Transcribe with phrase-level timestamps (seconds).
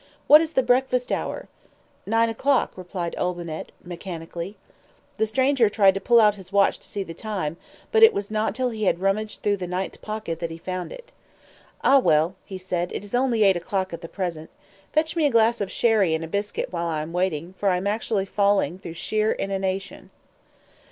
[0.25, 1.47] What is the breakfast hour?"
[2.07, 4.57] "Nine o'clock," replied Olbinett, mechanically.
[5.17, 7.57] The stranger tried to pull out his watch to see the time;
[7.91, 10.91] but it was not till he had rummaged through the ninth pocket that he found
[10.91, 11.11] it.
[11.83, 14.49] "Ah, well," he said, "it is only eight o'clock at present.
[14.91, 17.77] Fetch me a glass of sherry and a biscuit while I am waiting, for I
[17.77, 20.09] am actually falling through sheer inanition."